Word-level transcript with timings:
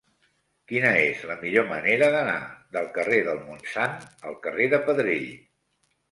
Quina 0.69 0.91
és 0.99 1.19
la 1.31 1.33
millor 1.41 1.65
manera 1.71 2.07
d'anar 2.15 2.37
del 2.77 2.89
carrer 2.95 3.19
del 3.27 3.41
Montsant 3.49 3.93
al 4.31 4.39
carrer 4.47 4.67
de 4.75 4.81
Pedrell? 4.89 5.29